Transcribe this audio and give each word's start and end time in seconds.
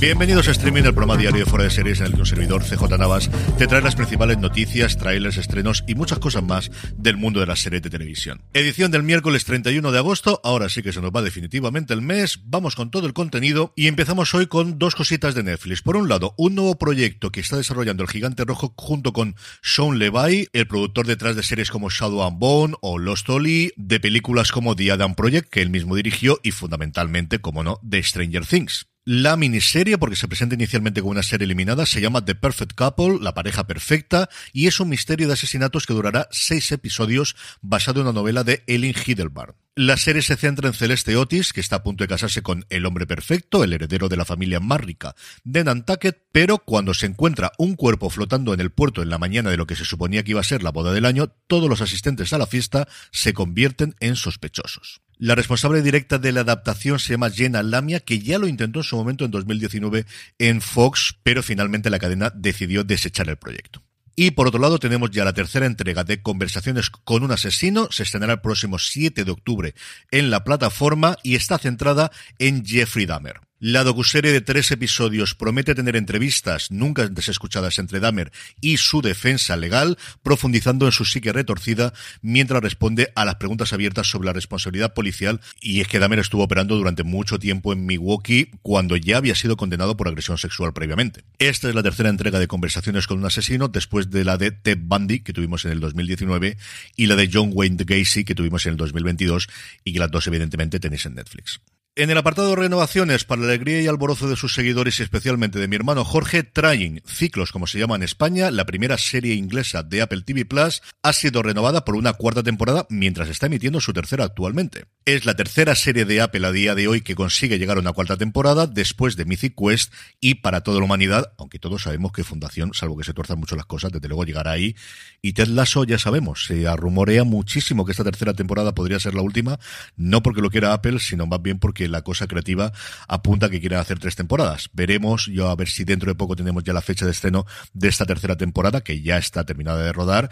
Bienvenidos 0.00 0.48
a 0.48 0.52
Streaming, 0.52 0.84
el 0.84 0.94
programa 0.94 1.18
diario 1.18 1.44
de 1.44 1.50
Fuera 1.50 1.64
de 1.64 1.70
Series 1.70 2.00
en 2.00 2.06
el 2.06 2.14
que 2.14 2.20
un 2.20 2.26
servidor 2.26 2.64
CJ 2.64 2.96
Navas 2.96 3.30
te 3.58 3.66
trae 3.66 3.82
las 3.82 3.96
principales 3.96 4.38
noticias, 4.38 4.96
trailers, 4.96 5.36
estrenos 5.36 5.84
y 5.86 5.94
muchas 5.94 6.18
cosas 6.18 6.42
más 6.42 6.70
del 6.96 7.18
mundo 7.18 7.40
de 7.40 7.44
las 7.44 7.60
series 7.60 7.82
de 7.82 7.90
televisión. 7.90 8.40
Edición 8.54 8.90
del 8.90 9.02
miércoles 9.02 9.44
31 9.44 9.92
de 9.92 9.98
agosto, 9.98 10.40
ahora 10.42 10.70
sí 10.70 10.82
que 10.82 10.94
se 10.94 11.02
nos 11.02 11.10
va 11.10 11.20
definitivamente 11.20 11.92
el 11.92 12.00
mes, 12.00 12.40
vamos 12.46 12.76
con 12.76 12.90
todo 12.90 13.06
el 13.06 13.12
contenido 13.12 13.74
y 13.76 13.88
empezamos 13.88 14.34
hoy 14.34 14.46
con 14.46 14.78
dos 14.78 14.94
cositas 14.94 15.34
de 15.34 15.42
Netflix. 15.42 15.82
Por 15.82 15.98
un 15.98 16.08
lado, 16.08 16.32
un 16.38 16.54
nuevo 16.54 16.78
proyecto 16.78 17.30
que 17.30 17.40
está 17.40 17.58
desarrollando 17.58 18.02
el 18.02 18.08
Gigante 18.08 18.46
Rojo 18.46 18.72
junto 18.78 19.12
con 19.12 19.36
Sean 19.60 19.98
Levy, 19.98 20.48
el 20.54 20.66
productor 20.66 21.06
detrás 21.08 21.36
de 21.36 21.42
series 21.42 21.70
como 21.70 21.90
Shadow 21.90 22.22
and 22.22 22.38
Bone 22.38 22.74
o 22.80 22.98
Lost 22.98 23.28
Ollie, 23.28 23.74
de 23.76 24.00
películas 24.00 24.50
como 24.50 24.74
The 24.74 24.92
Adam 24.92 25.14
Project, 25.14 25.50
que 25.50 25.60
él 25.60 25.68
mismo 25.68 25.94
dirigió, 25.94 26.40
y 26.42 26.52
fundamentalmente, 26.52 27.40
como 27.40 27.62
no, 27.62 27.78
de 27.82 28.02
Stranger 28.02 28.46
Things. 28.46 28.89
La 29.06 29.36
miniserie, 29.36 29.96
porque 29.96 30.14
se 30.14 30.28
presenta 30.28 30.54
inicialmente 30.54 31.00
como 31.00 31.12
una 31.12 31.22
serie 31.22 31.46
eliminada, 31.46 31.86
se 31.86 32.02
llama 32.02 32.22
The 32.22 32.34
Perfect 32.34 32.74
Couple, 32.74 33.18
la 33.22 33.32
pareja 33.32 33.66
perfecta, 33.66 34.28
y 34.52 34.66
es 34.66 34.78
un 34.78 34.90
misterio 34.90 35.26
de 35.26 35.32
asesinatos 35.32 35.86
que 35.86 35.94
durará 35.94 36.28
seis 36.30 36.70
episodios 36.70 37.34
basado 37.62 38.00
en 38.00 38.08
una 38.08 38.12
novela 38.12 38.44
de 38.44 38.62
Ellen 38.66 38.94
Hidelbarn. 38.94 39.54
La 39.74 39.96
serie 39.96 40.20
se 40.20 40.36
centra 40.36 40.68
en 40.68 40.74
Celeste 40.74 41.16
Otis, 41.16 41.54
que 41.54 41.60
está 41.60 41.76
a 41.76 41.82
punto 41.82 42.04
de 42.04 42.08
casarse 42.08 42.42
con 42.42 42.66
el 42.68 42.84
hombre 42.84 43.06
perfecto, 43.06 43.64
el 43.64 43.72
heredero 43.72 44.10
de 44.10 44.18
la 44.18 44.26
familia 44.26 44.60
más 44.60 44.82
rica 44.82 45.14
de 45.44 45.64
Nantucket, 45.64 46.26
pero 46.30 46.58
cuando 46.58 46.92
se 46.92 47.06
encuentra 47.06 47.52
un 47.56 47.76
cuerpo 47.76 48.10
flotando 48.10 48.52
en 48.52 48.60
el 48.60 48.70
puerto 48.70 49.00
en 49.00 49.08
la 49.08 49.16
mañana 49.16 49.48
de 49.48 49.56
lo 49.56 49.66
que 49.66 49.76
se 49.76 49.86
suponía 49.86 50.22
que 50.24 50.32
iba 50.32 50.40
a 50.40 50.44
ser 50.44 50.62
la 50.62 50.72
boda 50.72 50.92
del 50.92 51.06
año, 51.06 51.28
todos 51.46 51.70
los 51.70 51.80
asistentes 51.80 52.34
a 52.34 52.38
la 52.38 52.46
fiesta 52.46 52.86
se 53.12 53.32
convierten 53.32 53.94
en 54.00 54.16
sospechosos. 54.16 55.00
La 55.22 55.34
responsable 55.34 55.82
directa 55.82 56.16
de 56.16 56.32
la 56.32 56.40
adaptación 56.40 56.98
se 56.98 57.12
llama 57.12 57.28
Jenna 57.28 57.62
Lamia, 57.62 58.00
que 58.00 58.20
ya 58.20 58.38
lo 58.38 58.48
intentó 58.48 58.78
en 58.78 58.84
su 58.84 58.96
momento 58.96 59.26
en 59.26 59.30
2019 59.30 60.06
en 60.38 60.62
Fox, 60.62 61.14
pero 61.22 61.42
finalmente 61.42 61.90
la 61.90 61.98
cadena 61.98 62.32
decidió 62.34 62.84
desechar 62.84 63.28
el 63.28 63.36
proyecto. 63.36 63.82
Y 64.16 64.30
por 64.30 64.48
otro 64.48 64.58
lado 64.58 64.78
tenemos 64.78 65.10
ya 65.10 65.26
la 65.26 65.34
tercera 65.34 65.66
entrega 65.66 66.04
de 66.04 66.22
Conversaciones 66.22 66.88
con 66.88 67.22
un 67.22 67.32
asesino, 67.32 67.88
se 67.90 68.04
estrenará 68.04 68.32
el 68.32 68.40
próximo 68.40 68.78
7 68.78 69.26
de 69.26 69.30
octubre 69.30 69.74
en 70.10 70.30
la 70.30 70.42
plataforma 70.42 71.18
y 71.22 71.34
está 71.34 71.58
centrada 71.58 72.10
en 72.38 72.64
Jeffrey 72.64 73.04
Dahmer. 73.04 73.42
La 73.62 73.84
docuserie 73.84 74.32
de 74.32 74.40
tres 74.40 74.70
episodios 74.70 75.34
promete 75.34 75.74
tener 75.74 75.94
entrevistas 75.94 76.70
nunca 76.70 77.02
antes 77.02 77.28
escuchadas 77.28 77.78
entre 77.78 78.00
Dahmer 78.00 78.32
y 78.62 78.78
su 78.78 79.02
defensa 79.02 79.54
legal, 79.54 79.98
profundizando 80.22 80.86
en 80.86 80.92
su 80.92 81.04
psique 81.04 81.30
retorcida 81.30 81.92
mientras 82.22 82.62
responde 82.62 83.12
a 83.14 83.26
las 83.26 83.34
preguntas 83.34 83.74
abiertas 83.74 84.06
sobre 84.06 84.24
la 84.24 84.32
responsabilidad 84.32 84.94
policial. 84.94 85.42
Y 85.60 85.82
es 85.82 85.88
que 85.88 85.98
Dahmer 85.98 86.20
estuvo 86.20 86.42
operando 86.42 86.74
durante 86.74 87.02
mucho 87.02 87.38
tiempo 87.38 87.74
en 87.74 87.84
Milwaukee 87.84 88.50
cuando 88.62 88.96
ya 88.96 89.18
había 89.18 89.34
sido 89.34 89.58
condenado 89.58 89.94
por 89.94 90.08
agresión 90.08 90.38
sexual 90.38 90.72
previamente. 90.72 91.24
Esta 91.38 91.68
es 91.68 91.74
la 91.74 91.82
tercera 91.82 92.08
entrega 92.08 92.38
de 92.38 92.48
Conversaciones 92.48 93.06
con 93.06 93.18
un 93.18 93.26
asesino 93.26 93.68
después 93.68 94.08
de 94.08 94.24
la 94.24 94.38
de 94.38 94.52
Ted 94.52 94.78
Bundy 94.80 95.20
que 95.20 95.34
tuvimos 95.34 95.66
en 95.66 95.72
el 95.72 95.80
2019 95.80 96.56
y 96.96 97.06
la 97.08 97.14
de 97.14 97.28
John 97.30 97.50
Wayne 97.52 97.84
Gacy 97.84 98.24
que 98.24 98.34
tuvimos 98.34 98.64
en 98.64 98.72
el 98.72 98.76
2022 98.78 99.48
y 99.84 99.92
que 99.92 99.98
las 99.98 100.10
dos 100.10 100.26
evidentemente 100.28 100.80
tenéis 100.80 101.04
en 101.04 101.16
Netflix. 101.16 101.60
En 101.96 102.08
el 102.08 102.16
apartado 102.16 102.50
de 102.50 102.56
renovaciones, 102.56 103.24
para 103.24 103.42
la 103.42 103.48
alegría 103.48 103.82
y 103.82 103.88
alborozo 103.88 104.28
de 104.28 104.36
sus 104.36 104.54
seguidores 104.54 105.00
y 105.00 105.02
especialmente 105.02 105.58
de 105.58 105.66
mi 105.66 105.74
hermano 105.74 106.04
Jorge, 106.04 106.44
Trying, 106.44 107.02
Ciclos 107.04 107.50
como 107.50 107.66
se 107.66 107.80
llama 107.80 107.96
en 107.96 108.04
España, 108.04 108.52
la 108.52 108.64
primera 108.64 108.96
serie 108.96 109.34
inglesa 109.34 109.82
de 109.82 110.00
Apple 110.00 110.22
TV 110.22 110.44
Plus, 110.44 110.82
ha 111.02 111.12
sido 111.12 111.42
renovada 111.42 111.84
por 111.84 111.96
una 111.96 112.12
cuarta 112.12 112.44
temporada 112.44 112.86
mientras 112.90 113.28
está 113.28 113.46
emitiendo 113.46 113.80
su 113.80 113.92
tercera 113.92 114.22
actualmente. 114.22 114.84
Es 115.04 115.26
la 115.26 115.34
tercera 115.34 115.74
serie 115.74 116.04
de 116.04 116.20
Apple 116.20 116.46
a 116.46 116.52
día 116.52 116.76
de 116.76 116.86
hoy 116.86 117.00
que 117.00 117.16
consigue 117.16 117.58
llegar 117.58 117.76
a 117.76 117.80
una 117.80 117.92
cuarta 117.92 118.16
temporada 118.16 118.68
después 118.68 119.16
de 119.16 119.24
Mythic 119.24 119.56
Quest 119.56 119.92
y 120.20 120.36
para 120.36 120.60
toda 120.60 120.78
la 120.78 120.84
humanidad, 120.84 121.32
aunque 121.38 121.58
todos 121.58 121.82
sabemos 121.82 122.12
que 122.12 122.22
Fundación, 122.22 122.72
salvo 122.72 122.96
que 122.96 123.04
se 123.04 123.14
tuerzan 123.14 123.40
mucho 123.40 123.56
las 123.56 123.66
cosas, 123.66 123.90
desde 123.90 124.06
luego 124.06 124.24
llegará 124.24 124.52
ahí. 124.52 124.76
Y 125.22 125.32
Ted 125.32 125.48
Lasso 125.48 125.82
ya 125.82 125.98
sabemos, 125.98 126.44
se 126.44 126.64
rumorea 126.76 127.24
muchísimo 127.24 127.84
que 127.84 127.90
esta 127.90 128.04
tercera 128.04 128.32
temporada 128.32 128.76
podría 128.76 129.00
ser 129.00 129.14
la 129.14 129.22
última, 129.22 129.58
no 129.96 130.22
porque 130.22 130.40
lo 130.40 130.50
quiera 130.50 130.72
Apple, 130.72 131.00
sino 131.00 131.26
más 131.26 131.42
bien 131.42 131.58
porque 131.58 131.79
la 131.88 132.02
cosa 132.02 132.26
creativa 132.26 132.72
apunta 133.08 133.48
que 133.50 133.60
quieren 133.60 133.78
hacer 133.78 133.98
tres 133.98 134.16
temporadas. 134.16 134.70
Veremos, 134.72 135.26
yo 135.26 135.48
a 135.48 135.56
ver 135.56 135.68
si 135.68 135.84
dentro 135.84 136.10
de 136.10 136.14
poco 136.14 136.36
tenemos 136.36 136.64
ya 136.64 136.72
la 136.72 136.80
fecha 136.80 137.04
de 137.04 137.12
estreno 137.12 137.46
de 137.72 137.88
esta 137.88 138.06
tercera 138.06 138.36
temporada, 138.36 138.82
que 138.82 139.02
ya 139.02 139.18
está 139.18 139.44
terminada 139.44 139.82
de 139.82 139.92
rodar, 139.92 140.30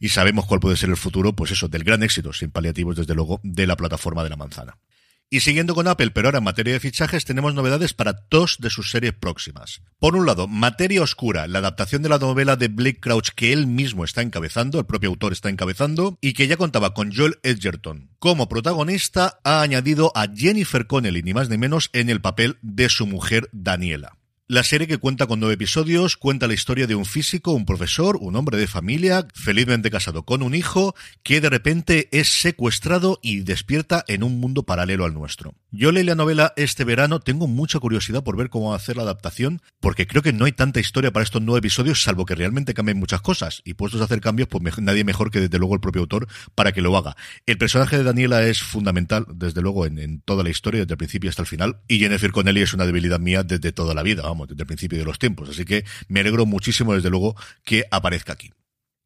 y 0.00 0.08
sabemos 0.08 0.46
cuál 0.46 0.60
puede 0.60 0.76
ser 0.76 0.90
el 0.90 0.96
futuro, 0.96 1.34
pues 1.34 1.50
eso, 1.50 1.68
del 1.68 1.84
gran 1.84 2.02
éxito, 2.02 2.32
sin 2.32 2.50
paliativos 2.50 2.96
desde 2.96 3.14
luego, 3.14 3.40
de 3.42 3.66
la 3.66 3.76
plataforma 3.76 4.22
de 4.24 4.30
la 4.30 4.36
manzana. 4.36 4.78
Y 5.28 5.40
siguiendo 5.40 5.74
con 5.74 5.88
Apple, 5.88 6.12
pero 6.12 6.28
ahora 6.28 6.38
en 6.38 6.44
materia 6.44 6.74
de 6.74 6.80
fichajes, 6.80 7.24
tenemos 7.24 7.52
novedades 7.52 7.94
para 7.94 8.14
dos 8.30 8.58
de 8.60 8.70
sus 8.70 8.92
series 8.92 9.12
próximas. 9.12 9.82
Por 9.98 10.14
un 10.14 10.24
lado, 10.24 10.46
Materia 10.46 11.02
Oscura, 11.02 11.48
la 11.48 11.58
adaptación 11.58 12.02
de 12.02 12.08
la 12.08 12.18
novela 12.18 12.54
de 12.54 12.68
Blake 12.68 13.00
Crouch 13.00 13.30
que 13.34 13.52
él 13.52 13.66
mismo 13.66 14.04
está 14.04 14.22
encabezando, 14.22 14.78
el 14.78 14.86
propio 14.86 15.08
autor 15.08 15.32
está 15.32 15.48
encabezando, 15.48 16.16
y 16.20 16.32
que 16.34 16.46
ya 16.46 16.56
contaba 16.56 16.94
con 16.94 17.12
Joel 17.12 17.40
Edgerton. 17.42 18.10
Como 18.20 18.48
protagonista, 18.48 19.40
ha 19.42 19.62
añadido 19.62 20.12
a 20.14 20.28
Jennifer 20.32 20.86
Connelly, 20.86 21.24
ni 21.24 21.34
más 21.34 21.48
ni 21.48 21.58
menos, 21.58 21.90
en 21.92 22.08
el 22.08 22.20
papel 22.20 22.58
de 22.62 22.88
su 22.88 23.06
mujer 23.08 23.48
Daniela. 23.50 24.15
La 24.48 24.62
serie 24.62 24.86
que 24.86 24.98
cuenta 24.98 25.26
con 25.26 25.40
nueve 25.40 25.54
episodios 25.54 26.16
cuenta 26.16 26.46
la 26.46 26.54
historia 26.54 26.86
de 26.86 26.94
un 26.94 27.04
físico, 27.04 27.50
un 27.50 27.66
profesor, 27.66 28.16
un 28.20 28.36
hombre 28.36 28.56
de 28.56 28.68
familia, 28.68 29.26
felizmente 29.34 29.90
casado 29.90 30.22
con 30.22 30.40
un 30.40 30.54
hijo, 30.54 30.94
que 31.24 31.40
de 31.40 31.50
repente 31.50 32.08
es 32.12 32.28
secuestrado 32.28 33.18
y 33.22 33.40
despierta 33.40 34.04
en 34.06 34.22
un 34.22 34.38
mundo 34.38 34.62
paralelo 34.62 35.04
al 35.04 35.14
nuestro. 35.14 35.56
Yo 35.72 35.90
leí 35.90 36.04
la 36.04 36.14
novela 36.14 36.52
este 36.54 36.84
verano, 36.84 37.18
tengo 37.18 37.48
mucha 37.48 37.80
curiosidad 37.80 38.22
por 38.22 38.36
ver 38.36 38.48
cómo 38.48 38.68
va 38.68 38.74
a 38.74 38.76
hacer 38.76 38.96
la 38.96 39.02
adaptación, 39.02 39.62
porque 39.80 40.06
creo 40.06 40.22
que 40.22 40.32
no 40.32 40.44
hay 40.44 40.52
tanta 40.52 40.78
historia 40.78 41.12
para 41.12 41.24
estos 41.24 41.42
nueve 41.42 41.58
episodios, 41.58 42.04
salvo 42.04 42.24
que 42.24 42.36
realmente 42.36 42.72
cambien 42.72 43.00
muchas 43.00 43.22
cosas. 43.22 43.62
Y 43.64 43.74
puestos 43.74 44.00
a 44.00 44.04
hacer 44.04 44.20
cambios, 44.20 44.48
pues 44.48 44.62
nadie 44.78 45.02
mejor 45.02 45.32
que 45.32 45.40
desde 45.40 45.58
luego 45.58 45.74
el 45.74 45.80
propio 45.80 46.02
autor 46.02 46.28
para 46.54 46.70
que 46.70 46.82
lo 46.82 46.96
haga. 46.96 47.16
El 47.46 47.58
personaje 47.58 47.98
de 47.98 48.04
Daniela 48.04 48.46
es 48.46 48.62
fundamental, 48.62 49.26
desde 49.34 49.60
luego, 49.60 49.86
en, 49.86 49.98
en 49.98 50.20
toda 50.20 50.44
la 50.44 50.50
historia, 50.50 50.82
desde 50.82 50.94
el 50.94 50.98
principio 50.98 51.30
hasta 51.30 51.42
el 51.42 51.48
final, 51.48 51.80
y 51.88 51.98
Jennifer 51.98 52.30
Connelly 52.30 52.62
es 52.62 52.74
una 52.74 52.86
debilidad 52.86 53.18
mía 53.18 53.42
desde 53.42 53.72
toda 53.72 53.92
la 53.92 54.04
vida 54.04 54.35
desde 54.44 54.64
el 54.64 54.66
principio 54.66 54.98
de 54.98 55.04
los 55.04 55.18
tiempos. 55.18 55.48
Así 55.48 55.64
que 55.64 55.84
me 56.08 56.20
alegro 56.20 56.44
muchísimo, 56.44 56.94
desde 56.94 57.08
luego, 57.08 57.36
que 57.64 57.84
aparezca 57.90 58.34
aquí. 58.34 58.50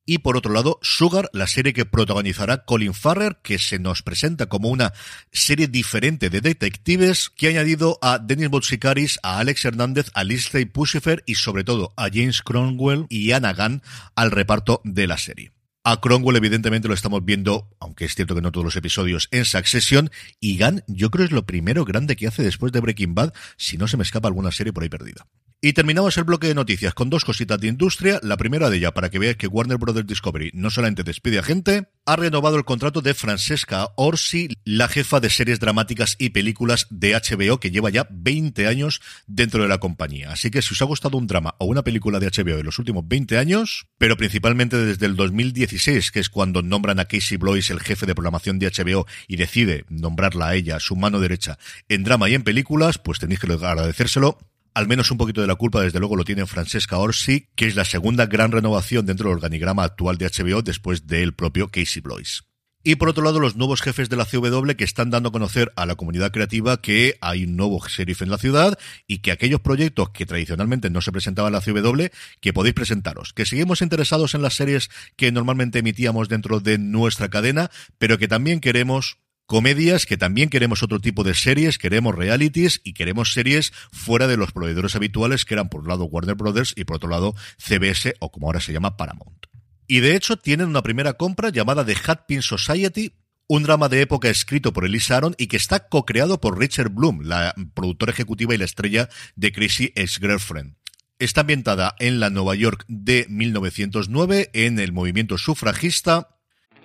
y 0.06 0.19
por 0.19 0.37
otro 0.37 0.53
lado 0.53 0.81
Sugar, 0.82 1.29
la 1.32 1.47
serie 1.47 1.73
que 1.73 1.85
protagonizará 1.85 2.65
Colin 2.65 2.94
Farrer, 2.94 3.38
que 3.44 3.59
se 3.59 3.79
nos 3.79 4.03
presenta 4.03 4.47
como 4.47 4.69
una 4.69 4.93
serie 5.31 5.69
diferente 5.69 6.31
de 6.31 6.41
detectives 6.41 7.31
que 7.31 7.47
ha 7.47 7.50
añadido 7.50 7.99
a 8.03 8.19
Dennis 8.19 8.49
Boutsikaris, 8.49 9.21
a 9.23 9.38
Alex 9.38 9.65
Hernández, 9.65 10.11
a 10.15 10.25
Lindsay 10.25 10.65
Pushifer 10.65 11.23
y 11.27 11.37
sobre 11.37 11.62
todo 11.62 11.93
a 11.97 12.09
James 12.12 12.43
Cromwell 12.43 13.06
y 13.09 13.31
Anna 13.31 13.53
Gunn 13.53 13.83
al 14.17 14.33
reparto 14.33 14.81
de 14.83 15.06
la 15.06 15.17
serie. 15.17 15.53
A 15.82 15.99
Cromwell, 15.99 16.37
evidentemente, 16.37 16.88
lo 16.88 16.94
estamos 16.94 17.25
viendo, 17.25 17.75
aunque 17.81 18.05
es 18.05 18.15
cierto 18.15 18.35
que 18.35 18.43
no 18.43 18.53
todos 18.53 18.67
los 18.67 18.77
episodios, 18.77 19.29
en 19.31 19.47
Succession. 19.47 20.11
Y 20.38 20.59
Gunn, 20.59 20.82
yo 20.88 21.11
creo 21.11 21.25
es 21.25 21.32
lo 21.32 21.47
primero 21.47 21.87
grande 21.87 22.17
que 22.17 22.27
hace 22.27 22.43
después 22.43 22.71
de 22.71 22.81
Breaking 22.81 23.15
Bad, 23.15 23.32
si 23.56 23.79
no 23.79 23.88
se 23.88 23.97
me 23.97 24.03
escapa 24.03 24.29
alguna 24.29 24.53
serie 24.53 24.75
por 24.75 24.82
ahí 24.82 24.91
perdida. 24.91 25.27
Y 25.62 25.73
terminamos 25.73 26.19
el 26.19 26.25
bloque 26.25 26.49
de 26.49 26.55
noticias 26.55 26.93
con 26.93 27.09
dos 27.09 27.25
cositas 27.25 27.59
de 27.61 27.69
industria. 27.69 28.21
La 28.23 28.37
primera 28.37 28.69
de 28.69 28.77
ella, 28.77 28.93
para 28.93 29.09
que 29.09 29.19
veáis 29.19 29.37
que 29.37 29.47
Warner 29.47 29.79
Brothers 29.79 30.06
Discovery 30.06 30.50
no 30.53 30.71
solamente 30.71 31.03
despide 31.03 31.38
a 31.38 31.43
gente, 31.43 31.88
ha 32.11 32.17
renovado 32.17 32.57
el 32.57 32.65
contrato 32.65 33.03
de 33.03 33.15
Francesca 33.15 33.91
Orsi, 33.95 34.49
la 34.65 34.89
jefa 34.89 35.21
de 35.21 35.31
series 35.31 35.61
dramáticas 35.61 36.17
y 36.19 36.31
películas 36.31 36.89
de 36.91 37.12
HBO, 37.15 37.61
que 37.61 37.71
lleva 37.71 37.89
ya 37.89 38.09
20 38.11 38.67
años 38.67 39.01
dentro 39.29 39.62
de 39.62 39.69
la 39.69 39.79
compañía. 39.79 40.33
Así 40.33 40.51
que 40.51 40.61
si 40.61 40.75
os 40.75 40.83
ha 40.83 40.87
gustado 40.87 41.17
un 41.17 41.29
drama 41.29 41.55
o 41.59 41.67
una 41.67 41.85
película 41.85 42.19
de 42.19 42.27
HBO 42.27 42.59
en 42.59 42.67
los 42.67 42.81
últimos 42.81 43.07
20 43.07 43.39
años, 43.39 43.87
pero 43.97 44.17
principalmente 44.17 44.77
desde 44.77 45.07
el 45.07 45.15
2016, 45.15 46.11
que 46.11 46.19
es 46.19 46.29
cuando 46.29 46.62
nombran 46.62 46.99
a 46.99 47.05
Casey 47.05 47.37
Blois 47.37 47.71
el 47.71 47.79
jefe 47.79 48.07
de 48.07 48.17
programación 48.17 48.59
de 48.59 48.73
HBO 48.73 49.07
y 49.29 49.37
decide 49.37 49.85
nombrarla 49.89 50.49
a 50.49 50.55
ella, 50.57 50.81
su 50.81 50.97
mano 50.97 51.21
derecha, 51.21 51.59
en 51.89 52.03
drama 52.03 52.29
y 52.29 52.35
en 52.35 52.43
películas, 52.43 52.99
pues 52.99 53.21
tenéis 53.21 53.39
que 53.39 53.53
agradecérselo 53.53 54.37
al 54.75 54.88
menos 54.88 55.11
un 55.11 55.19
poquito 55.19 55.40
de 55.40 55.46
la 55.46 55.55
culpa, 55.55 55.82
desde 55.82 55.99
luego, 55.99 56.17
lo 56.17 56.25
tiene 56.25 56.46
Francesca 56.46 56.99
Orsi, 56.99 57.49
que 57.56 57.67
es 57.67 57.76
la 57.76 57.84
segunda 57.84 58.26
gran 58.26 58.52
renovación 58.52 59.06
dentro 59.06 59.28
del 59.28 59.37
organigrama 59.37 59.84
actual 59.84 60.19
de 60.19 60.26
HBO 60.26 60.62
después 60.62 61.06
del 61.06 61.34
propio 61.34 61.69
Casey 61.69 62.02
Blois. 62.02 62.44
Y 62.82 62.94
por 62.94 63.11
otro 63.11 63.22
lado, 63.22 63.40
los 63.40 63.56
nuevos 63.56 63.82
jefes 63.82 64.08
de 64.08 64.17
la 64.17 64.25
CW 64.25 64.70
que 64.70 64.84
están 64.84 65.11
dando 65.11 65.28
a 65.28 65.32
conocer 65.32 65.70
a 65.76 65.84
la 65.84 65.96
comunidad 65.96 66.32
creativa 66.32 66.81
que 66.81 67.19
hay 67.20 67.44
un 67.44 67.55
nuevo 67.55 67.78
sheriff 67.87 68.22
en 68.22 68.31
la 68.31 68.38
ciudad 68.38 68.78
y 69.06 69.19
que 69.19 69.32
aquellos 69.32 69.61
proyectos 69.61 70.11
que 70.11 70.25
tradicionalmente 70.25 70.88
no 70.88 71.02
se 71.02 71.12
presentaban 71.12 71.52
en 71.52 71.61
la 71.61 71.61
CW, 71.61 72.06
que 72.40 72.52
podéis 72.55 72.75
presentaros. 72.75 73.34
Que 73.34 73.44
seguimos 73.44 73.82
interesados 73.82 74.34
en 74.34 74.40
las 74.40 74.55
series 74.55 74.88
que 75.16 75.31
normalmente 75.31 75.81
emitíamos 75.81 76.31
dentro 76.31 76.61
de 76.61 76.78
nuestra 76.78 77.28
cadena, 77.28 77.70
pero 77.99 78.16
que 78.16 78.28
también 78.28 78.61
queremos 78.61 79.19
comedias, 79.50 80.06
que 80.06 80.17
también 80.17 80.49
queremos 80.49 80.85
otro 80.85 81.00
tipo 81.00 81.25
de 81.25 81.35
series, 81.35 81.76
queremos 81.76 82.14
realities 82.14 82.81
y 82.85 82.93
queremos 82.93 83.32
series 83.32 83.73
fuera 83.91 84.29
de 84.29 84.37
los 84.37 84.52
proveedores 84.52 84.94
habituales 84.94 85.44
que 85.44 85.55
eran 85.55 85.69
por 85.69 85.81
un 85.81 85.88
lado 85.88 86.05
Warner 86.05 86.37
Brothers 86.37 86.73
y 86.76 86.85
por 86.85 86.94
otro 86.94 87.08
lado 87.08 87.35
CBS 87.58 88.14
o 88.20 88.31
como 88.31 88.47
ahora 88.47 88.61
se 88.61 88.73
llama 88.73 88.97
Paramount. 88.97 89.47
Y 89.88 89.99
de 89.99 90.14
hecho 90.14 90.37
tienen 90.37 90.69
una 90.69 90.85
primera 90.85 91.14
compra 91.14 91.49
llamada 91.49 91.85
The 91.85 91.97
Hat 92.06 92.31
Society, 92.43 93.17
un 93.49 93.64
drama 93.64 93.88
de 93.88 94.02
época 94.02 94.29
escrito 94.29 94.73
por 94.73 94.85
Elisa 94.85 95.17
Aaron 95.17 95.35
y 95.37 95.49
que 95.49 95.56
está 95.56 95.88
co-creado 95.88 96.41
por 96.41 96.56
Richard 96.56 96.91
Bloom, 96.91 97.23
la 97.23 97.52
productora 97.75 98.12
ejecutiva 98.12 98.55
y 98.55 98.58
la 98.58 98.67
estrella 98.67 99.08
de 99.35 99.50
Crazy 99.50 99.93
Ex-Girlfriend. 99.97 100.76
Está 101.19 101.41
ambientada 101.41 101.97
en 101.99 102.20
la 102.20 102.31
Nueva 102.31 102.55
York 102.55 102.85
de 102.87 103.26
1909, 103.29 104.50
en 104.52 104.79
el 104.79 104.93
movimiento 104.93 105.38
sufragista, 105.38 106.39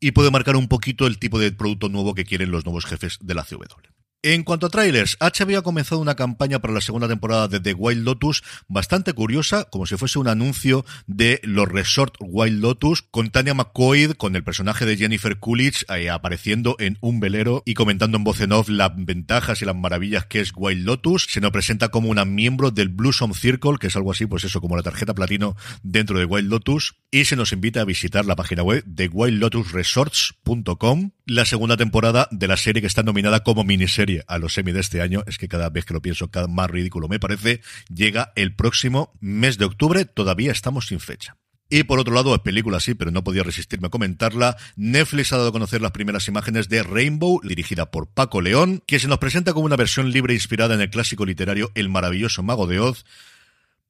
y 0.00 0.12
puede 0.12 0.30
marcar 0.30 0.56
un 0.56 0.68
poquito 0.68 1.06
el 1.06 1.18
tipo 1.18 1.38
de 1.38 1.52
producto 1.52 1.88
nuevo 1.88 2.14
que 2.14 2.24
quieren 2.24 2.50
los 2.50 2.64
nuevos 2.64 2.86
jefes 2.86 3.18
de 3.20 3.34
la 3.34 3.44
CW. 3.44 3.89
En 4.22 4.42
cuanto 4.42 4.66
a 4.66 4.68
trailers, 4.68 5.16
HBO 5.18 5.56
ha 5.56 5.62
comenzado 5.62 5.98
una 5.98 6.14
campaña 6.14 6.58
para 6.58 6.74
la 6.74 6.82
segunda 6.82 7.08
temporada 7.08 7.48
de 7.48 7.58
The 7.58 7.72
Wild 7.72 8.04
Lotus 8.04 8.42
bastante 8.68 9.14
curiosa, 9.14 9.64
como 9.70 9.86
si 9.86 9.96
fuese 9.96 10.18
un 10.18 10.28
anuncio 10.28 10.84
de 11.06 11.40
los 11.42 11.66
Resort 11.66 12.16
Wild 12.20 12.60
Lotus, 12.60 13.00
con 13.00 13.30
Tanya 13.30 13.54
McCoy, 13.54 14.12
con 14.18 14.36
el 14.36 14.44
personaje 14.44 14.84
de 14.84 14.98
Jennifer 14.98 15.38
Coolidge 15.38 15.86
apareciendo 16.12 16.76
en 16.80 16.98
un 17.00 17.18
velero 17.18 17.62
y 17.64 17.72
comentando 17.72 18.18
en 18.18 18.24
voz 18.24 18.42
en 18.42 18.52
off 18.52 18.68
las 18.68 18.92
ventajas 18.94 19.62
y 19.62 19.64
las 19.64 19.74
maravillas 19.74 20.26
que 20.26 20.40
es 20.40 20.52
Wild 20.54 20.84
Lotus. 20.84 21.26
Se 21.30 21.40
nos 21.40 21.50
presenta 21.50 21.88
como 21.88 22.10
una 22.10 22.26
miembro 22.26 22.70
del 22.70 22.90
Blossom 22.90 23.32
Circle, 23.32 23.78
que 23.80 23.86
es 23.86 23.96
algo 23.96 24.12
así, 24.12 24.26
pues 24.26 24.44
eso, 24.44 24.60
como 24.60 24.76
la 24.76 24.82
tarjeta 24.82 25.14
platino 25.14 25.56
dentro 25.82 26.18
de 26.18 26.26
Wild 26.26 26.50
Lotus, 26.50 26.96
y 27.10 27.24
se 27.24 27.36
nos 27.36 27.52
invita 27.52 27.80
a 27.80 27.86
visitar 27.86 28.26
la 28.26 28.36
página 28.36 28.64
web 28.64 28.84
de 28.84 29.08
wildlotusresorts.com, 29.08 31.12
la 31.24 31.46
segunda 31.46 31.78
temporada 31.78 32.28
de 32.30 32.48
la 32.48 32.58
serie 32.58 32.82
que 32.82 32.86
está 32.86 33.02
nominada 33.02 33.44
como 33.44 33.64
miniserie 33.64 34.09
a 34.26 34.38
los 34.38 34.54
semi 34.54 34.72
de 34.72 34.80
este 34.80 35.00
año, 35.00 35.22
es 35.26 35.38
que 35.38 35.48
cada 35.48 35.70
vez 35.70 35.84
que 35.84 35.94
lo 35.94 36.02
pienso, 36.02 36.30
cada 36.30 36.46
más 36.46 36.70
ridículo 36.70 37.08
me 37.08 37.20
parece, 37.20 37.60
llega 37.92 38.32
el 38.36 38.54
próximo 38.54 39.12
mes 39.20 39.58
de 39.58 39.64
octubre, 39.64 40.04
todavía 40.04 40.52
estamos 40.52 40.88
sin 40.88 41.00
fecha. 41.00 41.36
Y 41.72 41.84
por 41.84 42.00
otro 42.00 42.12
lado, 42.12 42.34
es 42.34 42.40
película 42.40 42.80
sí, 42.80 42.94
pero 42.94 43.12
no 43.12 43.22
podía 43.22 43.44
resistirme 43.44 43.86
a 43.86 43.90
comentarla. 43.90 44.56
Netflix 44.74 45.32
ha 45.32 45.36
dado 45.36 45.50
a 45.50 45.52
conocer 45.52 45.80
las 45.80 45.92
primeras 45.92 46.26
imágenes 46.26 46.68
de 46.68 46.82
Rainbow, 46.82 47.40
dirigida 47.44 47.92
por 47.92 48.08
Paco 48.08 48.40
León, 48.40 48.82
que 48.88 48.98
se 48.98 49.06
nos 49.06 49.18
presenta 49.18 49.52
como 49.52 49.66
una 49.66 49.76
versión 49.76 50.10
libre 50.10 50.34
inspirada 50.34 50.74
en 50.74 50.80
el 50.80 50.90
clásico 50.90 51.24
literario 51.24 51.70
El 51.76 51.88
maravilloso 51.88 52.42
mago 52.42 52.66
de 52.66 52.80
Oz, 52.80 53.04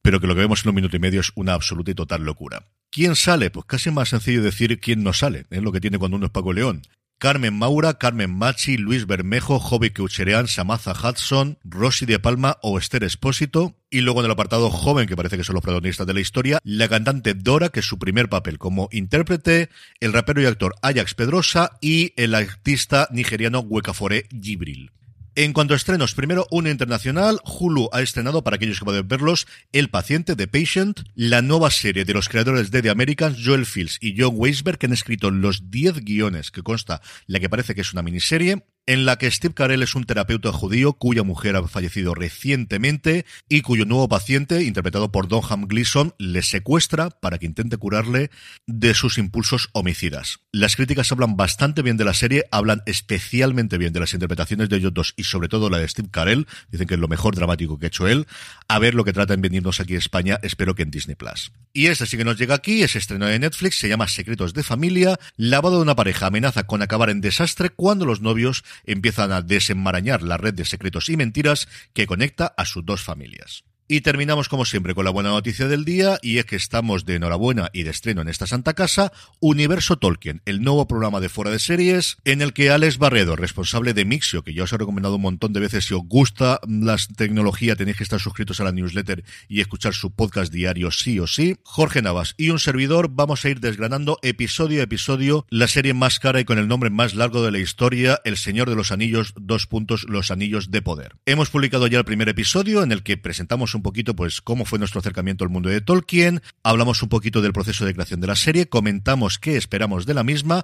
pero 0.03 0.19
que 0.19 0.27
lo 0.27 0.35
que 0.35 0.41
vemos 0.41 0.63
en 0.63 0.69
un 0.69 0.75
minuto 0.75 0.95
y 0.95 0.99
medio 0.99 1.21
es 1.21 1.31
una 1.33 1.53
absoluta 1.53 1.89
y 1.89 1.95
total 1.95 2.23
locura. 2.23 2.67
¿Quién 2.91 3.15
sale? 3.15 3.49
Pues 3.49 3.65
casi 3.65 3.89
más 3.89 4.09
sencillo 4.09 4.43
decir 4.43 4.79
quién 4.79 5.01
no 5.01 5.11
sale, 5.11 5.47
es 5.49 5.63
lo 5.63 5.71
que 5.71 5.81
tiene 5.81 5.97
cuando 5.97 6.17
uno 6.17 6.27
es 6.27 6.31
Paco 6.31 6.53
León. 6.53 6.83
Carmen 7.21 7.53
Maura, 7.53 7.99
Carmen 7.99 8.35
Machi, 8.35 8.77
Luis 8.77 9.05
Bermejo, 9.05 9.59
Joby 9.59 9.91
Keucherean, 9.91 10.47
Samaza 10.47 10.93
Hudson, 10.93 11.59
Rosy 11.63 12.07
de 12.07 12.17
Palma 12.17 12.57
o 12.63 12.79
Esther 12.79 13.03
Espósito. 13.03 13.75
Y 13.91 14.01
luego 14.01 14.21
en 14.21 14.25
el 14.25 14.31
apartado 14.31 14.71
joven, 14.71 15.07
que 15.07 15.15
parece 15.15 15.37
que 15.37 15.43
son 15.43 15.53
los 15.53 15.61
protagonistas 15.61 16.07
de 16.07 16.15
la 16.15 16.19
historia, 16.19 16.57
la 16.63 16.89
cantante 16.89 17.35
Dora, 17.35 17.69
que 17.69 17.81
es 17.81 17.85
su 17.85 17.99
primer 17.99 18.27
papel 18.27 18.57
como 18.57 18.89
intérprete, 18.91 19.69
el 19.99 20.13
rapero 20.13 20.41
y 20.41 20.47
actor 20.47 20.73
Ajax 20.81 21.13
Pedrosa 21.13 21.77
y 21.79 22.11
el 22.15 22.33
artista 22.33 23.07
nigeriano 23.11 23.59
Wekafore 23.59 24.25
Gibril. 24.41 24.89
En 25.33 25.53
cuanto 25.53 25.73
a 25.73 25.77
estrenos, 25.77 26.13
primero 26.13 26.45
una 26.51 26.71
internacional, 26.71 27.39
Hulu 27.45 27.87
ha 27.93 28.01
estrenado, 28.01 28.43
para 28.43 28.57
aquellos 28.57 28.79
que 28.79 28.85
pueden 28.85 29.07
verlos, 29.07 29.47
El 29.71 29.89
paciente 29.89 30.35
de 30.35 30.45
Patient, 30.45 30.99
la 31.15 31.41
nueva 31.41 31.71
serie 31.71 32.03
de 32.03 32.13
los 32.13 32.27
creadores 32.27 32.69
de 32.69 32.81
The 32.81 32.89
Americans, 32.89 33.37
Joel 33.41 33.65
Fields 33.65 33.97
y 34.01 34.21
John 34.21 34.33
Weisberg, 34.35 34.77
que 34.77 34.87
han 34.87 34.93
escrito 34.93 35.31
los 35.31 35.71
10 35.71 36.03
guiones 36.03 36.51
que 36.51 36.63
consta 36.63 37.01
la 37.27 37.39
que 37.39 37.47
parece 37.47 37.73
que 37.75 37.79
es 37.79 37.93
una 37.93 38.01
miniserie, 38.01 38.65
en 38.91 39.05
la 39.05 39.17
que 39.17 39.31
Steve 39.31 39.53
Carell 39.53 39.83
es 39.83 39.95
un 39.95 40.03
terapeuta 40.03 40.51
judío 40.51 40.91
cuya 40.91 41.23
mujer 41.23 41.55
ha 41.55 41.65
fallecido 41.65 42.13
recientemente 42.13 43.25
y 43.47 43.61
cuyo 43.61 43.85
nuevo 43.85 44.09
paciente, 44.09 44.63
interpretado 44.63 45.13
por 45.13 45.29
Donham 45.29 45.65
Gleason, 45.65 46.13
le 46.17 46.41
secuestra 46.41 47.09
para 47.09 47.37
que 47.37 47.45
intente 47.45 47.77
curarle 47.77 48.31
de 48.67 48.93
sus 48.93 49.17
impulsos 49.17 49.69
homicidas. 49.71 50.39
Las 50.51 50.75
críticas 50.75 51.09
hablan 51.13 51.37
bastante 51.37 51.81
bien 51.83 51.95
de 51.95 52.03
la 52.03 52.13
serie, 52.13 52.43
hablan 52.51 52.81
especialmente 52.85 53.77
bien 53.77 53.93
de 53.93 54.01
las 54.01 54.13
interpretaciones 54.13 54.67
de 54.67 54.75
ellos 54.75 54.93
dos 54.93 55.13
y 55.15 55.23
sobre 55.23 55.47
todo 55.47 55.69
la 55.69 55.77
de 55.77 55.87
Steve 55.87 56.09
Carell, 56.11 56.45
dicen 56.69 56.85
que 56.85 56.95
es 56.95 56.99
lo 56.99 57.07
mejor 57.07 57.33
dramático 57.33 57.79
que 57.79 57.85
ha 57.85 57.87
hecho 57.87 58.09
él. 58.09 58.27
A 58.67 58.77
ver 58.77 58.93
lo 58.93 59.05
que 59.05 59.13
trata 59.13 59.33
en 59.33 59.41
venirnos 59.41 59.79
aquí 59.79 59.95
a 59.95 59.99
España, 59.99 60.37
espero 60.43 60.75
que 60.75 60.83
en 60.83 60.91
Disney 60.91 61.15
Plus. 61.15 61.53
Y 61.71 61.87
esta 61.87 62.05
sí 62.05 62.17
que 62.17 62.25
nos 62.25 62.37
llega 62.37 62.55
aquí, 62.55 62.83
es 62.83 62.97
estreno 62.97 63.27
de 63.27 63.39
Netflix, 63.39 63.79
se 63.79 63.87
llama 63.87 64.09
Secretos 64.09 64.53
de 64.53 64.63
Familia, 64.63 65.17
lavado 65.37 65.77
de 65.77 65.83
una 65.83 65.95
pareja 65.95 66.27
amenaza 66.27 66.67
con 66.67 66.81
acabar 66.81 67.09
en 67.09 67.21
desastre 67.21 67.69
cuando 67.69 68.05
los 68.05 68.19
novios 68.19 68.65
empiezan 68.85 69.31
a 69.31 69.41
desenmarañar 69.41 70.21
la 70.21 70.37
red 70.37 70.53
de 70.53 70.65
secretos 70.65 71.09
y 71.09 71.17
mentiras 71.17 71.67
que 71.93 72.07
conecta 72.07 72.53
a 72.57 72.65
sus 72.65 72.85
dos 72.85 73.01
familias. 73.03 73.63
Y 73.93 73.99
terminamos 73.99 74.47
como 74.47 74.63
siempre 74.63 74.95
con 74.95 75.03
la 75.03 75.11
buena 75.11 75.31
noticia 75.31 75.67
del 75.67 75.83
día 75.83 76.17
y 76.21 76.37
es 76.37 76.45
que 76.45 76.55
estamos 76.55 77.03
de 77.03 77.15
enhorabuena 77.15 77.69
y 77.73 77.83
de 77.83 77.89
estreno 77.89 78.21
en 78.21 78.29
esta 78.29 78.47
santa 78.47 78.73
casa 78.73 79.11
Universo 79.41 79.97
Tolkien, 79.97 80.41
el 80.45 80.61
nuevo 80.61 80.87
programa 80.87 81.19
de 81.19 81.27
fuera 81.27 81.51
de 81.51 81.59
series 81.59 82.15
en 82.23 82.41
el 82.41 82.53
que 82.53 82.69
Alex 82.69 82.99
Barredo, 82.99 83.35
responsable 83.35 83.93
de 83.93 84.05
Mixio, 84.05 84.45
que 84.45 84.53
yo 84.53 84.63
os 84.63 84.71
he 84.71 84.77
recomendado 84.77 85.17
un 85.17 85.23
montón 85.23 85.51
de 85.51 85.59
veces, 85.59 85.83
si 85.83 85.93
os 85.93 86.03
gusta 86.05 86.61
la 86.69 86.95
tecnología 87.17 87.75
tenéis 87.75 87.97
que 87.97 88.05
estar 88.05 88.21
suscritos 88.21 88.61
a 88.61 88.63
la 88.63 88.71
newsletter 88.71 89.25
y 89.49 89.59
escuchar 89.59 89.93
su 89.93 90.11
podcast 90.11 90.53
diario 90.53 90.89
sí 90.91 91.19
o 91.19 91.27
sí, 91.27 91.57
Jorge 91.63 92.01
Navas 92.01 92.33
y 92.37 92.51
un 92.51 92.59
servidor 92.59 93.09
vamos 93.11 93.43
a 93.43 93.49
ir 93.49 93.59
desgranando 93.59 94.19
episodio 94.21 94.79
a 94.79 94.83
episodio 94.85 95.45
la 95.49 95.67
serie 95.67 95.93
más 95.93 96.19
cara 96.19 96.39
y 96.39 96.45
con 96.45 96.59
el 96.59 96.69
nombre 96.69 96.91
más 96.91 97.13
largo 97.13 97.43
de 97.43 97.51
la 97.51 97.59
historia, 97.59 98.21
El 98.23 98.37
Señor 98.37 98.69
de 98.69 98.77
los 98.77 98.93
Anillos, 98.93 99.33
dos 99.35 99.67
puntos, 99.67 100.05
los 100.07 100.31
Anillos 100.31 100.71
de 100.71 100.81
Poder. 100.81 101.17
Hemos 101.25 101.49
publicado 101.49 101.87
ya 101.87 101.97
el 101.97 102.05
primer 102.05 102.29
episodio 102.29 102.83
en 102.83 102.93
el 102.93 103.03
que 103.03 103.17
presentamos 103.17 103.75
un 103.75 103.80
un 103.81 103.83
poquito, 103.83 104.15
pues, 104.15 104.41
cómo 104.41 104.63
fue 104.63 104.77
nuestro 104.77 104.99
acercamiento 104.99 105.43
al 105.43 105.49
mundo 105.49 105.67
de 105.67 105.81
Tolkien, 105.81 106.41
hablamos 106.63 107.01
un 107.01 107.09
poquito 107.09 107.41
del 107.41 107.51
proceso 107.51 107.83
de 107.83 107.93
creación 107.93 108.21
de 108.21 108.27
la 108.27 108.35
serie, 108.35 108.69
comentamos 108.69 109.39
qué 109.39 109.57
esperamos 109.57 110.05
de 110.05 110.13
la 110.13 110.23
misma, 110.23 110.63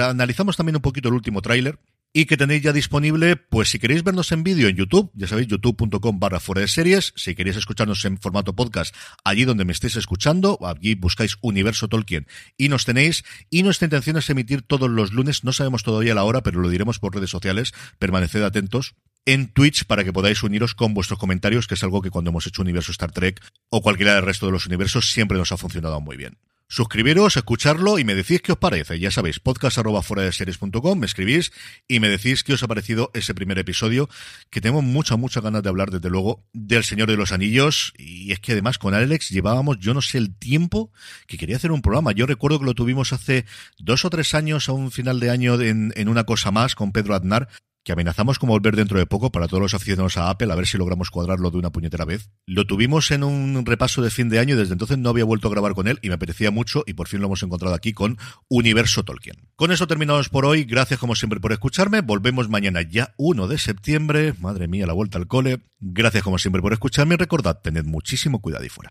analizamos 0.00 0.56
también 0.56 0.76
un 0.76 0.82
poquito 0.82 1.08
el 1.08 1.14
último 1.14 1.42
tráiler, 1.42 1.80
y 2.12 2.26
que 2.26 2.36
tenéis 2.36 2.62
ya 2.62 2.72
disponible, 2.72 3.36
pues 3.36 3.68
si 3.68 3.80
queréis 3.80 4.04
vernos 4.04 4.30
en 4.30 4.44
vídeo 4.44 4.68
en 4.68 4.76
YouTube, 4.76 5.10
ya 5.14 5.26
sabéis, 5.26 5.48
youtube.com 5.48 6.20
barra 6.20 6.38
fuera 6.38 6.60
de 6.60 6.68
series, 6.68 7.12
si 7.16 7.34
queréis 7.34 7.56
escucharnos 7.56 8.04
en 8.04 8.16
formato 8.18 8.54
podcast, 8.54 8.94
allí 9.24 9.44
donde 9.44 9.64
me 9.64 9.72
estéis 9.72 9.96
escuchando, 9.96 10.56
allí 10.62 10.94
buscáis 10.94 11.36
Universo 11.42 11.88
Tolkien. 11.88 12.28
Y 12.56 12.68
nos 12.68 12.84
tenéis, 12.84 13.24
y 13.50 13.64
nuestra 13.64 13.86
intención 13.86 14.16
es 14.16 14.30
emitir 14.30 14.62
todos 14.62 14.88
los 14.88 15.12
lunes, 15.12 15.42
no 15.42 15.52
sabemos 15.52 15.82
todavía 15.82 16.14
la 16.14 16.22
hora, 16.22 16.42
pero 16.44 16.60
lo 16.60 16.70
diremos 16.70 17.00
por 17.00 17.12
redes 17.12 17.30
sociales, 17.30 17.74
permaneced 17.98 18.42
atentos, 18.44 18.94
en 19.26 19.48
Twitch 19.48 19.84
para 19.84 20.04
que 20.04 20.12
podáis 20.12 20.42
uniros 20.42 20.74
con 20.74 20.94
vuestros 20.94 21.18
comentarios, 21.18 21.66
que 21.66 21.74
es 21.74 21.82
algo 21.82 22.00
que 22.00 22.10
cuando 22.10 22.30
hemos 22.30 22.46
hecho 22.46 22.62
Universo 22.62 22.92
Star 22.92 23.12
Trek 23.12 23.44
o 23.68 23.82
cualquiera 23.82 24.14
del 24.14 24.24
resto 24.24 24.46
de 24.46 24.52
los 24.52 24.66
universos 24.66 25.10
siempre 25.10 25.36
nos 25.36 25.52
ha 25.52 25.56
funcionado 25.56 26.00
muy 26.00 26.16
bien. 26.16 26.38
Suscribiros, 26.68 27.36
escucharlo 27.36 27.96
y 28.00 28.04
me 28.04 28.16
decís 28.16 28.42
qué 28.42 28.50
os 28.50 28.58
parece. 28.58 28.98
Ya 28.98 29.12
sabéis, 29.12 29.38
podcast 29.38 29.78
me 29.78 31.06
escribís 31.06 31.52
y 31.86 32.00
me 32.00 32.08
decís 32.08 32.42
qué 32.42 32.54
os 32.54 32.62
ha 32.64 32.66
parecido 32.66 33.12
ese 33.14 33.34
primer 33.34 33.56
episodio, 33.60 34.08
que 34.50 34.60
tengo 34.60 34.82
muchas, 34.82 35.16
muchas 35.16 35.44
ganas 35.44 35.62
de 35.62 35.68
hablar, 35.68 35.92
desde 35.92 36.10
luego, 36.10 36.44
del 36.52 36.82
Señor 36.82 37.08
de 37.08 37.16
los 37.16 37.30
Anillos. 37.30 37.92
Y 37.96 38.32
es 38.32 38.40
que 38.40 38.50
además 38.50 38.78
con 38.78 38.94
Alex 38.94 39.28
llevábamos, 39.28 39.78
yo 39.78 39.94
no 39.94 40.02
sé 40.02 40.18
el 40.18 40.36
tiempo 40.36 40.90
que 41.28 41.38
quería 41.38 41.54
hacer 41.54 41.70
un 41.70 41.82
programa. 41.82 42.10
Yo 42.10 42.26
recuerdo 42.26 42.58
que 42.58 42.66
lo 42.66 42.74
tuvimos 42.74 43.12
hace 43.12 43.44
dos 43.78 44.04
o 44.04 44.10
tres 44.10 44.34
años, 44.34 44.68
a 44.68 44.72
un 44.72 44.90
final 44.90 45.20
de 45.20 45.30
año, 45.30 45.60
en, 45.60 45.92
en 45.94 46.08
una 46.08 46.24
cosa 46.24 46.50
más 46.50 46.74
con 46.74 46.90
Pedro 46.90 47.14
Aznar, 47.14 47.48
que 47.86 47.92
amenazamos 47.92 48.40
con 48.40 48.48
volver 48.48 48.74
dentro 48.74 48.98
de 48.98 49.06
poco 49.06 49.30
para 49.30 49.46
todos 49.46 49.62
los 49.62 49.72
aficionados 49.72 50.16
a 50.16 50.28
Apple, 50.28 50.52
a 50.52 50.56
ver 50.56 50.66
si 50.66 50.76
logramos 50.76 51.08
cuadrarlo 51.08 51.52
de 51.52 51.58
una 51.58 51.70
puñetera 51.70 52.04
vez. 52.04 52.30
Lo 52.44 52.66
tuvimos 52.66 53.12
en 53.12 53.22
un 53.22 53.64
repaso 53.64 54.02
de 54.02 54.10
fin 54.10 54.28
de 54.28 54.40
año 54.40 54.56
y 54.56 54.58
desde 54.58 54.72
entonces 54.72 54.98
no 54.98 55.08
había 55.08 55.24
vuelto 55.24 55.46
a 55.46 55.52
grabar 55.52 55.74
con 55.74 55.86
él 55.86 56.00
y 56.02 56.08
me 56.08 56.14
apetecía 56.14 56.50
mucho 56.50 56.82
y 56.84 56.94
por 56.94 57.06
fin 57.06 57.20
lo 57.20 57.26
hemos 57.26 57.44
encontrado 57.44 57.76
aquí 57.76 57.92
con 57.92 58.18
Universo 58.48 59.04
Tolkien. 59.04 59.36
Con 59.54 59.70
eso 59.70 59.86
terminamos 59.86 60.28
por 60.28 60.46
hoy. 60.46 60.64
Gracias 60.64 60.98
como 60.98 61.14
siempre 61.14 61.38
por 61.38 61.52
escucharme. 61.52 62.00
Volvemos 62.00 62.48
mañana 62.48 62.82
ya 62.82 63.14
1 63.18 63.46
de 63.46 63.56
septiembre. 63.56 64.34
Madre 64.40 64.66
mía, 64.66 64.84
la 64.88 64.92
vuelta 64.92 65.18
al 65.18 65.28
cole. 65.28 65.60
Gracias 65.78 66.24
como 66.24 66.38
siempre 66.38 66.60
por 66.60 66.72
escucharme 66.72 67.14
y 67.14 67.18
recordad, 67.18 67.60
tened 67.62 67.84
muchísimo 67.84 68.40
cuidado 68.40 68.64
y 68.64 68.68
fuera. 68.68 68.90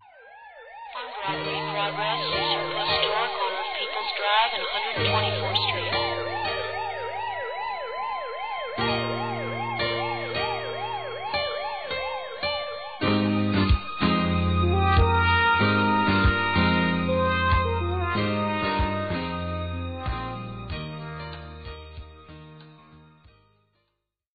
Drive 4.97 5.13
and 5.13 5.41
120 5.41 5.54